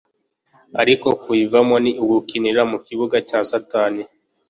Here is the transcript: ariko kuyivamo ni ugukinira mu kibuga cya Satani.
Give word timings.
ariko 0.81 1.07
kuyivamo 1.21 1.75
ni 1.83 1.91
ugukinira 2.03 2.61
mu 2.71 2.77
kibuga 2.85 3.17
cya 3.27 3.39
Satani. 3.51 4.01